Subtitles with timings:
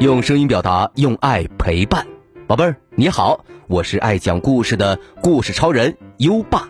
[0.00, 2.06] 用声音表达，用爱陪伴，
[2.46, 6.68] 宝贝儿你好，我是爱讲故事的故事超人优爸，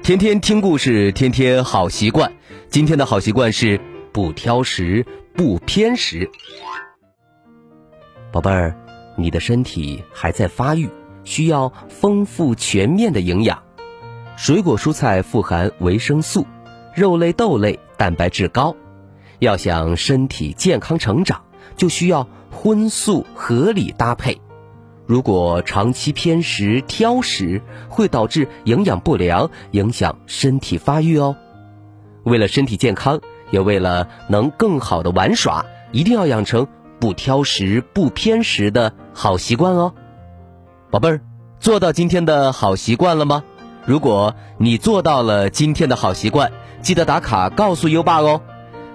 [0.00, 2.32] 天天听故事，天天好习惯。
[2.68, 3.80] 今天的好习惯是
[4.12, 5.04] 不挑食，
[5.34, 6.30] 不偏食。
[8.30, 8.76] 宝贝儿，
[9.16, 10.88] 你的身体还在发育，
[11.24, 13.60] 需要丰富全面的营养。
[14.36, 16.46] 水果蔬菜富含维生素，
[16.94, 18.76] 肉类豆类蛋白质高。
[19.40, 21.42] 要想身体健康成长，
[21.76, 22.26] 就需要。
[22.50, 24.40] 荤素合理搭配，
[25.06, 31.36] 如果长期偏食挑食，会导致营养不良，影响身体发育哦。
[32.24, 36.66] 为了身体健康，也为了能更好的玩耍，一定要养成
[36.98, 39.92] 不挑食、不偏食的好习惯哦。
[40.90, 41.20] 宝贝儿，
[41.60, 43.44] 做到今天的好习惯了吗？
[43.84, 48.40] 如果你做到了今天的好习惯，记得打卡告诉优爸哦。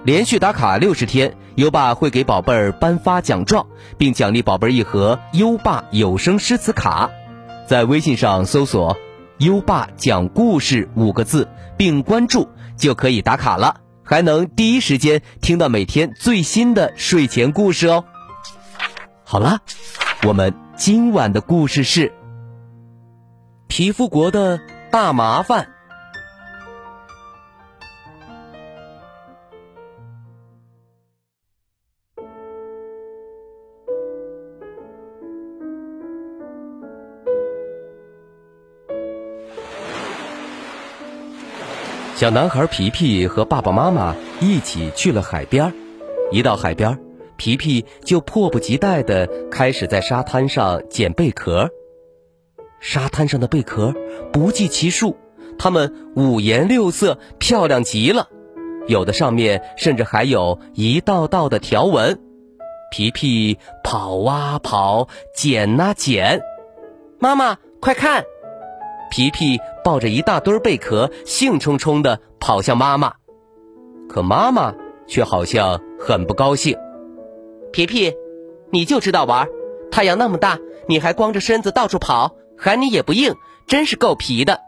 [0.02, 1.36] 连续打卡六十天。
[1.56, 3.66] 优爸会给宝贝儿颁发奖状，
[3.96, 7.10] 并奖励宝贝儿一盒优爸有声诗词卡。
[7.68, 8.96] 在微信上搜索
[9.38, 18.04] “优爸讲故事”五个字，并关注就可以打卡了，还能第一时间听到每天最新的睡前故事哦。
[19.22, 19.60] 好了，
[20.26, 22.12] 我们今晚的故事是
[23.68, 25.73] 皮肤国的大麻烦。
[42.24, 45.74] 小男孩皮皮和爸爸妈妈一起去了海边
[46.30, 46.98] 一到海边
[47.36, 51.68] 皮皮就迫不及待地开始在沙滩上捡贝壳。
[52.80, 53.92] 沙滩上的贝壳
[54.32, 55.18] 不计其数，
[55.58, 58.30] 它们五颜六色，漂亮极了，
[58.88, 62.18] 有的上面甚至还有一道道的条纹。
[62.90, 66.40] 皮皮跑啊跑，捡啊捡，
[67.18, 68.24] 妈妈快看！
[69.10, 73.14] 皮皮抱着一大堆贝壳，兴冲冲地跑向妈妈，
[74.08, 74.74] 可妈妈
[75.06, 76.76] 却好像很不高兴。
[77.70, 78.14] 皮皮，
[78.70, 79.46] 你就知道玩，
[79.90, 80.58] 太阳那么大，
[80.88, 83.34] 你还光着身子到处跑，喊你也不应，
[83.66, 84.60] 真是够皮的。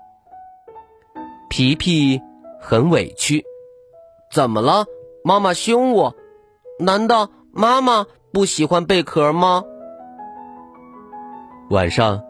[1.48, 2.20] 皮皮
[2.60, 3.42] 很委屈，
[4.30, 4.84] 怎么了？
[5.24, 6.14] 妈妈凶我？
[6.78, 9.64] 难道妈妈不喜欢贝壳吗？
[11.70, 12.22] 晚上，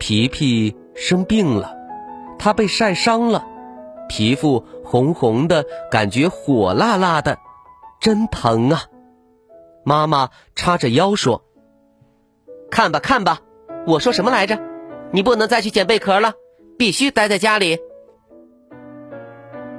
[0.00, 0.76] 皮皮。
[0.98, 1.75] 生病了，
[2.38, 3.44] 他被晒伤了，
[4.08, 7.38] 皮肤红红的，感觉火辣辣的，
[8.00, 8.84] 真疼啊！
[9.84, 11.44] 妈妈叉着腰说
[12.70, 13.40] ：“看吧，看吧，
[13.86, 14.58] 我说什么来着？
[15.12, 16.34] 你不能再去捡贝壳了，
[16.78, 17.78] 必须待在家里。”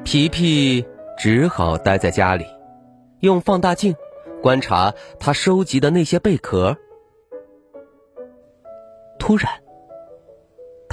[0.04, 0.86] 皮皮
[1.18, 2.46] 只好待在家里，
[3.20, 3.96] 用放大镜
[4.42, 6.78] 观察他收集的那些贝壳。
[9.20, 9.67] 突然。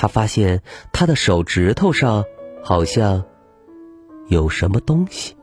[0.04, 0.60] 他发现
[0.92, 2.26] 他的手指头上
[2.62, 3.24] 好像
[4.28, 5.34] 有什么东西，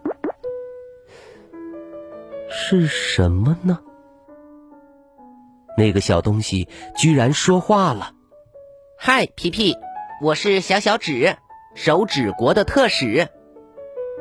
[2.47, 3.79] 是什么呢？
[5.75, 8.13] 那个小东西居然说话了
[8.99, 9.75] ：“嗨，皮皮，
[10.21, 11.37] 我是小小指，
[11.73, 13.29] 手指国的特使。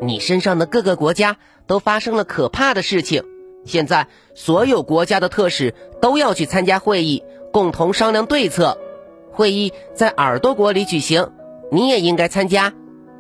[0.00, 1.36] 你身上的各个国家
[1.66, 3.24] 都发生了可怕的事情，
[3.66, 7.22] 现在所有国家的特使都要去参加会议，
[7.52, 8.78] 共同商量对策。”
[9.40, 11.32] 会议在耳朵国里举行，
[11.72, 12.74] 你也应该参加，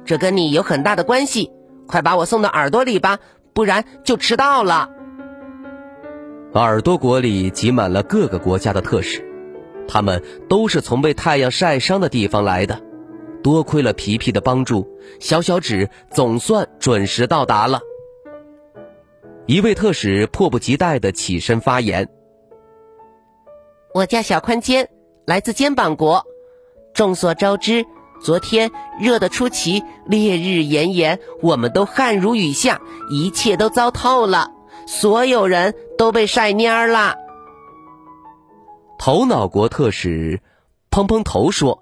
[0.04, 1.50] 这跟你有很大的关系。
[1.86, 3.20] 快把我送到耳朵里吧，
[3.54, 4.90] 不然就迟到了。
[6.52, 9.26] 耳朵国里挤满了各个国家的特使，
[9.88, 12.78] 他们都是从被太阳晒伤的地方来的。
[13.42, 14.86] 多亏了皮皮的帮助，
[15.20, 17.80] 小小指总算准时到达了。
[19.46, 22.10] 一位特使迫不及待地起身发言
[23.94, 24.86] ：“我叫小宽肩。”
[25.26, 26.24] 来自肩膀国，
[26.92, 27.86] 众所周知，
[28.20, 32.80] 昨天热得出奇，烈日炎炎，我们都汗如雨下，
[33.10, 34.50] 一切都糟透了，
[34.86, 37.16] 所有人都被晒蔫儿了。
[38.98, 40.40] 头脑国特使
[40.90, 41.80] 砰砰头说：“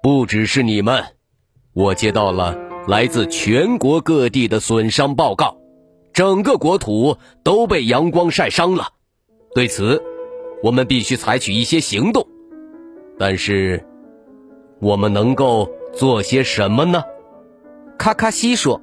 [0.00, 1.04] 不只是你们，
[1.72, 2.56] 我接到了
[2.86, 5.56] 来自全国各地的损伤报告，
[6.12, 8.90] 整个国土都被阳光晒伤了。
[9.54, 10.00] 对此。”
[10.64, 12.26] 我们必须采取一些行动，
[13.18, 13.84] 但是
[14.80, 17.04] 我们能够做些什么呢？
[17.98, 18.80] 卡卡西说：“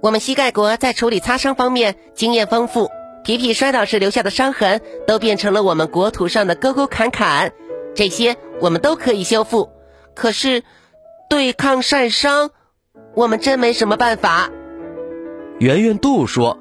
[0.00, 2.88] 我们膝盖国在处理擦伤方面经验丰富，
[3.24, 7.52] 皮皮摔倒时留下的伤痕都变成了我们国土上的沟沟坎坎，
[7.96, 9.70] 这些我们都可以修复。
[10.14, 10.62] 可是
[11.28, 12.50] 对抗晒伤，
[13.16, 14.52] 我们真没什么办法。”
[15.58, 16.60] 圆圆肚说：“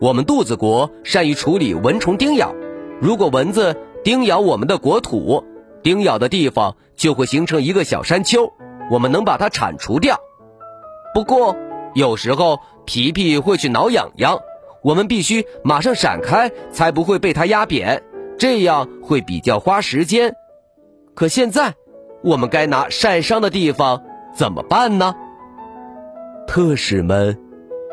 [0.00, 2.54] 我们肚子国善于处理蚊虫叮咬。”
[3.00, 5.44] 如果蚊子叮咬我们的国土，
[5.82, 8.52] 叮咬的地方就会形成一个小山丘，
[8.90, 10.18] 我们能把它铲除掉。
[11.14, 11.56] 不过，
[11.94, 14.38] 有时候皮皮会去挠痒痒，
[14.82, 18.02] 我们必须马上闪开，才不会被它压扁，
[18.38, 20.34] 这样会比较花时间。
[21.14, 21.74] 可现在，
[22.22, 24.02] 我们该拿晒伤的地方
[24.32, 25.14] 怎么办呢？
[26.46, 27.38] 特使们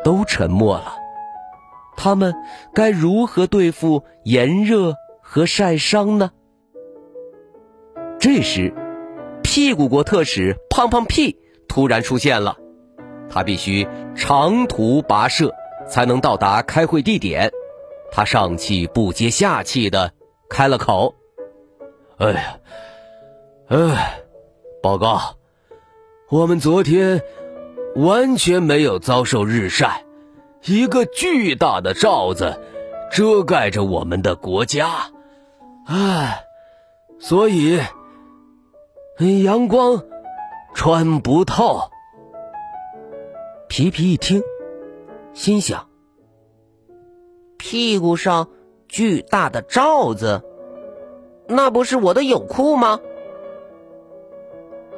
[0.04, 0.94] 都沉默了。
[1.96, 2.34] 他们
[2.74, 4.94] 该如何对付炎热
[5.28, 6.30] 和晒伤呢？
[8.20, 8.72] 这时，
[9.42, 11.36] 屁股国特使胖胖屁
[11.68, 12.56] 突然出现了。
[13.28, 15.52] 他必须长途跋涉
[15.88, 17.50] 才能到达开会地点。
[18.12, 20.12] 他上气不接下气的
[20.48, 21.16] 开了口
[22.18, 22.58] ：“哎呀，
[23.66, 24.22] 哎，
[24.80, 25.34] 报告，
[26.30, 27.20] 我们昨天
[27.96, 30.04] 完全没有遭受日晒。”
[30.64, 32.60] 一个巨大的罩子
[33.12, 35.10] 遮盖着我们的国家，
[35.86, 36.44] 唉，
[37.20, 37.80] 所以
[39.44, 40.02] 阳光
[40.74, 41.80] 穿不透。
[43.68, 44.42] 皮皮一听，
[45.32, 45.88] 心想：
[47.56, 48.48] 屁股上
[48.88, 50.42] 巨大的罩子，
[51.46, 52.98] 那不是我的泳裤吗？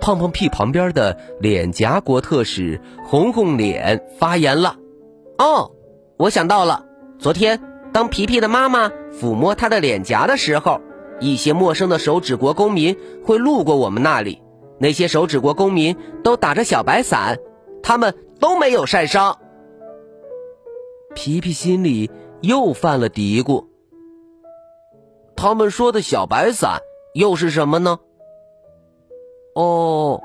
[0.00, 4.76] 胖胖屁旁边的脸颊国特使红红脸发言了。
[5.36, 5.72] 哦，
[6.16, 6.86] 我想到了。
[7.18, 7.60] 昨天，
[7.92, 10.80] 当皮皮的妈妈抚摸他的脸颊的时候，
[11.20, 14.42] 一些陌生的手指国公民会路过我们那里。
[14.78, 17.38] 那些手指国公民都打着小白伞，
[17.82, 19.38] 他们都没有晒伤。
[21.14, 22.10] 皮皮心里
[22.42, 23.66] 又犯了嘀咕：
[25.34, 26.80] 他们说的小白伞
[27.12, 27.98] 又是什么呢？
[29.56, 30.20] 哦，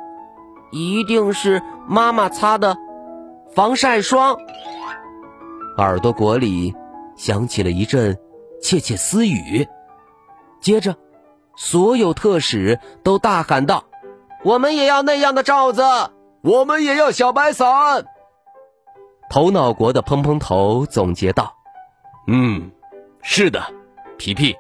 [0.72, 2.78] 一定是妈妈擦的
[3.56, 4.38] 防晒霜。
[5.80, 6.76] 耳朵国里
[7.24, 8.20] 响起了一阵
[8.62, 9.66] 窃窃私语，
[10.60, 10.98] 接着，
[11.56, 13.86] 所有特使都大喊道
[14.44, 15.84] ：“我们也要那样的罩子，
[16.42, 18.04] 我们也要小白伞。”
[19.32, 21.56] 头脑国的砰砰头总结道
[22.28, 22.72] ：“嗯，
[23.22, 23.64] 是的，
[24.18, 24.58] 皮皮，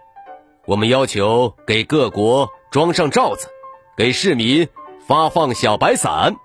[0.66, 3.50] 我们要求给各国装上罩子，
[3.98, 4.70] 给市民
[5.06, 6.38] 发放小白伞。”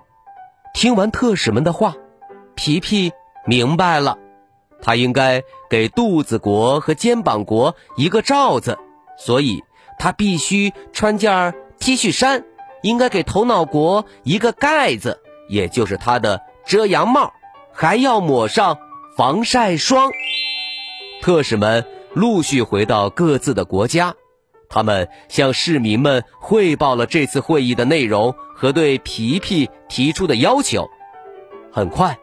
[0.74, 1.94] 听完特使们的话，
[2.56, 3.12] 皮皮
[3.46, 4.18] 明白了。
[4.80, 8.78] 他应该给肚子国和肩膀国一个罩子，
[9.19, 9.62] 所以
[9.98, 12.44] 他必须穿件 T 恤衫。
[12.82, 17.32] 应该给头脑国一个盖子，也就是他的遮阳帽，
[17.72, 18.78] 还要抹上
[19.16, 20.12] 防晒霜。
[21.20, 21.84] 特使们
[22.14, 24.14] 陆续回到各自的国家，
[24.69, 30.88] 他们向市民们汇报了这次会议的内容和对皮皮提出的要求。
[31.72, 32.16] 很快，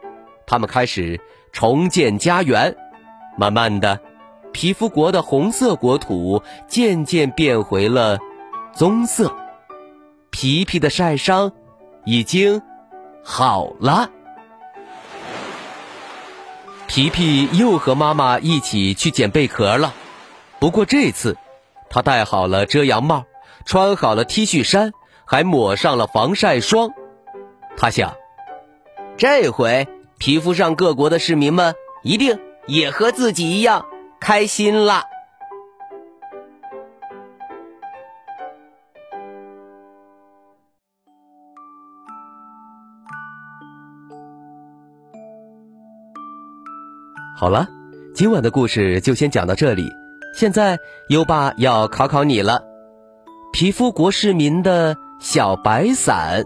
[0.46, 1.20] 他们开始。
[1.56, 2.76] 重建家园，
[3.38, 3.98] 慢慢的，
[4.52, 8.18] 皮肤国的红色国土渐渐变回了
[8.74, 9.34] 棕色。
[10.28, 11.52] 皮皮的晒伤
[12.04, 12.60] 已经
[13.24, 14.10] 好了。
[16.86, 19.94] 皮皮又和妈妈一起去捡贝壳了，
[20.58, 21.38] 不过这次，
[21.88, 23.24] 他戴好了遮阳帽，
[23.64, 24.92] 穿好了 T 恤衫，
[25.24, 26.90] 还抹上了防晒霜。
[27.78, 28.14] 他想，
[29.16, 29.88] 这回。
[30.18, 33.86] 皮肤上各国的市民们一定也和自己一样
[34.18, 35.02] 开心了。
[47.38, 47.68] 好了，
[48.14, 49.92] 今晚的故事就先讲到这里。
[50.34, 50.78] 现在
[51.10, 52.62] 优爸要考考你了：
[53.52, 56.42] 皮肤国市民的小白伞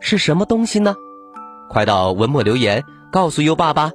[0.00, 0.94] 是什么东西呢？
[1.70, 2.84] 快到文末留言。
[3.16, 3.92] 告诉优爸吧，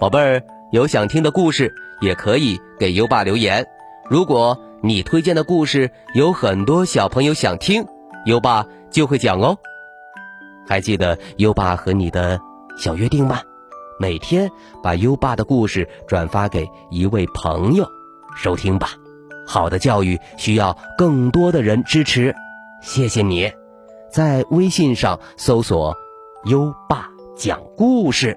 [0.00, 3.64] 宝贝儿，有想听的故事也可以给优爸留言。
[4.10, 7.86] 如果你推荐的故事有很多小朋友想听，
[8.26, 9.56] 优爸就会讲哦。
[10.66, 12.40] 还记得优爸和你的
[12.76, 13.42] 小约定吗？
[14.00, 14.50] 每天
[14.82, 17.86] 把优爸的故事转发给一位朋友
[18.34, 18.88] 收听吧。
[19.46, 22.34] 好的教育需要更多的人支持，
[22.82, 23.52] 谢谢你。
[24.10, 25.94] 在微信上搜索
[26.46, 28.36] “优爸讲故事”。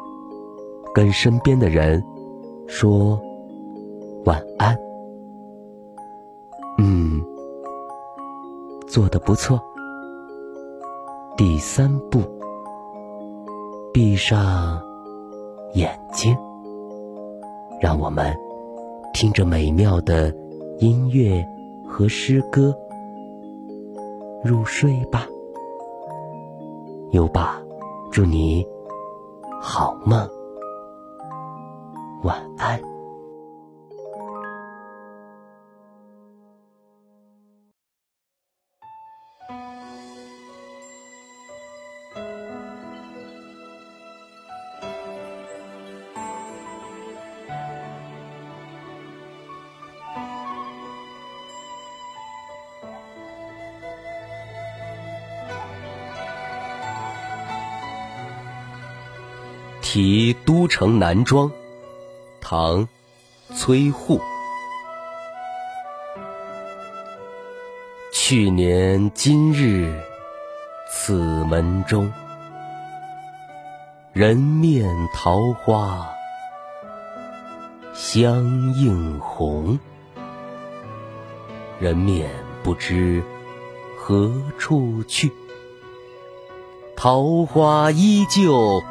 [0.93, 2.03] 跟身边的人
[2.67, 3.19] 说
[4.25, 4.77] 晚安。
[6.77, 7.21] 嗯，
[8.87, 9.59] 做的不错。
[11.37, 12.21] 第三步，
[13.93, 14.81] 闭上
[15.73, 16.35] 眼睛，
[17.79, 18.35] 让我们
[19.13, 20.35] 听着美妙的
[20.79, 21.43] 音乐
[21.87, 22.75] 和诗歌
[24.43, 25.25] 入睡吧。
[27.11, 27.61] 优爸，
[28.11, 28.65] 祝你
[29.61, 30.29] 好梦，
[32.23, 32.91] 晚安。
[59.91, 61.51] 题都城南庄，
[62.53, 62.85] 唐，
[63.55, 64.19] 崔护。
[68.11, 69.97] 去年今日
[70.91, 71.13] 此
[71.45, 72.11] 门中，
[74.11, 76.05] 人面桃花
[77.93, 78.43] 相
[78.73, 79.79] 映红。
[81.79, 82.29] 人面
[82.63, 83.23] 不知
[83.97, 85.31] 何处去，
[86.97, 88.83] 桃花依旧。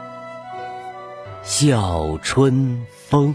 [1.43, 3.35] 笑春风，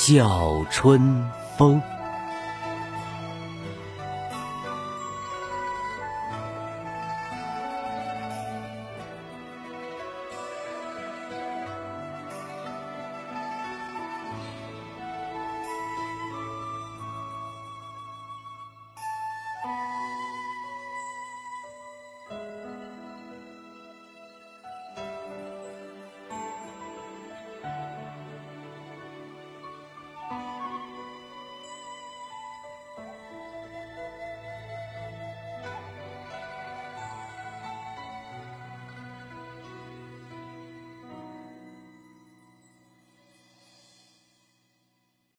[0.00, 1.82] 笑春风。